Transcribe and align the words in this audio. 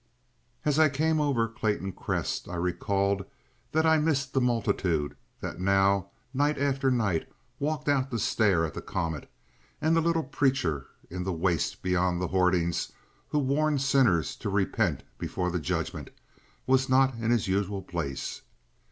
As 0.65 0.79
I 0.79 0.89
came 0.89 1.21
over 1.21 1.47
Clayton 1.47 1.91
Crest 1.91 2.49
I 2.49 2.55
recalled 2.55 3.23
that 3.71 3.85
I 3.85 3.99
missed 3.99 4.33
the 4.33 4.41
multitude 4.41 5.15
that 5.41 5.59
now 5.59 6.07
night 6.33 6.57
after 6.57 6.89
night 6.89 7.29
walked 7.59 7.87
out 7.87 8.09
to 8.09 8.17
stare 8.17 8.65
at 8.65 8.73
the 8.73 8.81
comet, 8.81 9.29
and 9.79 9.95
the 9.95 10.01
little 10.01 10.23
preacher 10.23 10.87
in 11.11 11.23
the 11.23 11.31
waste 11.31 11.83
beyond 11.83 12.19
the 12.19 12.29
hoardings, 12.29 12.91
who 13.29 13.37
warned 13.37 13.83
sinners 13.83 14.35
to 14.37 14.49
repent 14.49 15.03
before 15.19 15.51
the 15.51 15.59
Judgment, 15.59 16.09
was 16.65 16.89
not 16.89 17.13
in 17.19 17.29
his 17.29 17.47
usual 17.47 17.83
place. 17.83 18.41